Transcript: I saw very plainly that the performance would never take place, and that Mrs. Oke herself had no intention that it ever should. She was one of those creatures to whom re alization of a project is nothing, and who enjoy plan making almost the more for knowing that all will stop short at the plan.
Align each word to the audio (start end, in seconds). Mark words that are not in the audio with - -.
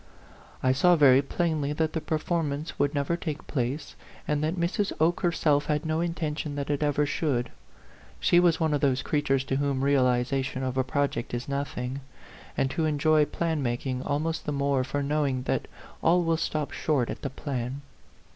I 0.63 0.71
saw 0.71 0.95
very 0.95 1.21
plainly 1.21 1.73
that 1.73 1.93
the 1.93 2.01
performance 2.01 2.79
would 2.79 2.95
never 2.95 3.15
take 3.15 3.45
place, 3.45 3.95
and 4.27 4.43
that 4.43 4.55
Mrs. 4.55 4.91
Oke 4.99 5.19
herself 5.19 5.67
had 5.67 5.85
no 5.85 5.99
intention 5.99 6.55
that 6.55 6.71
it 6.71 6.81
ever 6.81 7.05
should. 7.05 7.51
She 8.19 8.39
was 8.39 8.59
one 8.59 8.73
of 8.73 8.81
those 8.81 9.03
creatures 9.03 9.43
to 9.43 9.57
whom 9.57 9.83
re 9.83 9.93
alization 9.93 10.63
of 10.63 10.75
a 10.75 10.83
project 10.83 11.35
is 11.35 11.47
nothing, 11.47 12.01
and 12.57 12.73
who 12.73 12.85
enjoy 12.85 13.25
plan 13.25 13.61
making 13.61 14.01
almost 14.01 14.47
the 14.47 14.51
more 14.51 14.83
for 14.83 15.03
knowing 15.03 15.43
that 15.43 15.67
all 16.01 16.23
will 16.23 16.35
stop 16.37 16.71
short 16.71 17.11
at 17.11 17.21
the 17.21 17.29
plan. 17.29 17.81